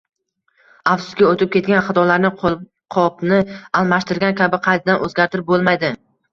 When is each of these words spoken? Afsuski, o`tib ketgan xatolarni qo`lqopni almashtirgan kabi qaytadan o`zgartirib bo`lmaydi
Afsuski, 0.93 1.25
o`tib 1.31 1.51
ketgan 1.57 1.83
xatolarni 1.89 2.33
qo`lqopni 2.41 3.41
almashtirgan 3.83 4.41
kabi 4.43 4.63
qaytadan 4.69 5.09
o`zgartirib 5.09 5.57
bo`lmaydi 5.57 5.97